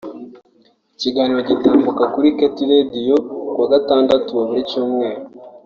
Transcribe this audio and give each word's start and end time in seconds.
ikiganiro 0.93 1.41
gitambuka 1.49 2.03
kuri 2.13 2.29
Kt 2.37 2.57
Radio 2.71 3.15
kuwa 3.51 3.65
gatandatu 3.73 4.29
wa 4.37 4.43
buri 4.49 4.61
cyumweru 4.69 5.21